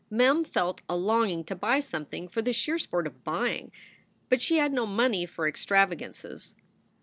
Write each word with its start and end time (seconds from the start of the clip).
Mem 0.09 0.43
felt 0.43 0.81
a 0.89 0.95
longing 0.95 1.43
to 1.43 1.55
buy 1.55 1.79
something 1.79 2.27
for 2.27 2.41
the 2.41 2.51
sheer 2.53 2.79
sport 2.79 3.05
of 3.05 3.23
buying. 3.23 3.71
But 4.29 4.41
she 4.41 4.57
had 4.57 4.73
no 4.73 4.87
money 4.87 5.27
for 5.27 5.47
extravagances. 5.47 6.55